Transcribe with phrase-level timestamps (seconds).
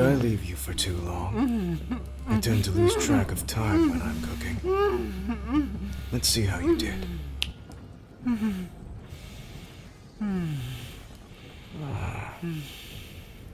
[0.00, 1.78] leave you for too long.
[2.28, 5.88] I tend to lose track of time when I'm cooking.
[6.12, 7.06] Let's see how you did.
[11.82, 12.34] Ah.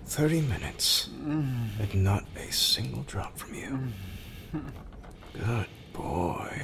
[0.06, 3.92] Thirty minutes, and not a single drop from you.
[5.34, 6.62] Good boy.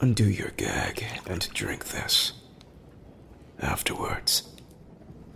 [0.00, 2.32] Undo your gag and drink this.
[3.60, 4.48] Afterwards,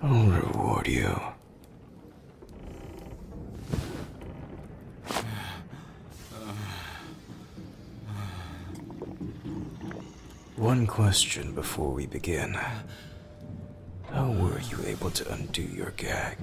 [0.01, 1.21] I'll reward you.
[10.63, 12.57] One question before we begin.
[14.13, 16.39] How were you able to undo your gag?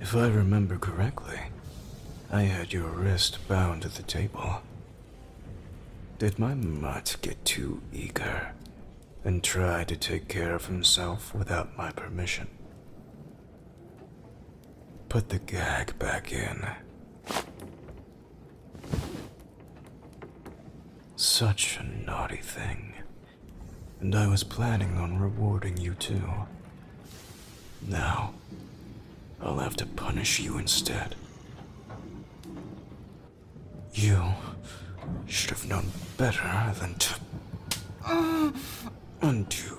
[0.00, 1.38] If I remember correctly,
[2.30, 4.62] I had your wrist bound to the table.
[6.18, 8.52] Did my mutt get too eager
[9.26, 12.48] and try to take care of himself without my permission?
[15.10, 16.66] Put the gag back in.
[21.42, 22.94] Such a naughty thing.
[24.00, 26.22] And I was planning on rewarding you too.
[27.84, 28.34] Now,
[29.42, 31.16] I'll have to punish you instead.
[33.92, 34.22] You
[35.26, 38.52] should have known better than to
[39.20, 39.78] undo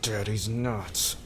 [0.00, 1.16] Daddy's nuts.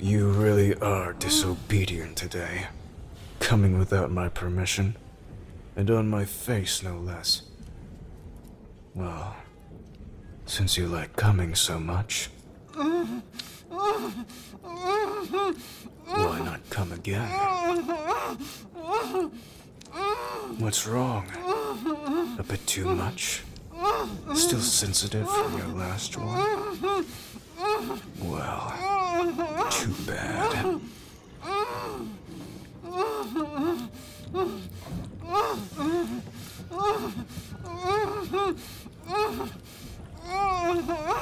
[0.00, 2.66] You really are disobedient today.
[3.48, 4.94] Coming without my permission.
[5.74, 7.40] And on my face, no less.
[8.94, 9.36] Well,
[10.44, 12.28] since you like coming so much,
[12.74, 13.22] why
[16.44, 17.26] not come again?
[20.58, 21.26] What's wrong?
[22.38, 23.44] A bit too much?
[24.34, 27.06] Still sensitive from your last one?
[28.20, 28.74] Well,
[29.70, 30.82] too bad.